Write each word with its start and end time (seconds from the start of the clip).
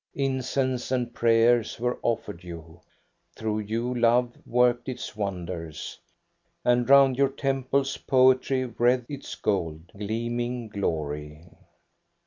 Incense 0.15 0.89
and 0.91 1.13
prayers 1.13 1.79
were 1.79 1.99
offered 2.01 2.43
you, 2.43 2.81
through 3.35 3.59
you 3.59 3.93
love 3.93 4.35
worked 4.47 4.89
its 4.89 5.15
wonders, 5.15 5.99
and 6.65 6.89
round 6.89 7.19
your 7.19 7.29
temples 7.29 7.97
poetry 7.97 8.65
wreathed 8.65 9.05
its 9.09 9.35
gold, 9.35 9.91
gleaming 9.95 10.69
glory. 10.69 11.45